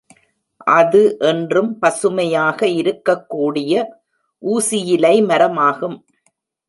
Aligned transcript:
அது 0.57 1.17
என்றும் 1.19 1.79
பசுமையாக 1.79 2.67
இருக்கக் 2.67 3.29
கூடிய 3.29 3.99
ஊசியிலை 4.41 5.15
மரமாகும். 5.25 5.97